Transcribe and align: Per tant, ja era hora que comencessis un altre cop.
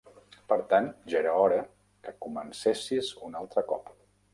Per 0.53 0.57
tant, 0.71 0.87
ja 1.13 1.21
era 1.21 1.35
hora 1.43 1.61
que 2.09 2.17
comencessis 2.27 3.15
un 3.31 3.43
altre 3.45 3.71
cop. 3.75 3.99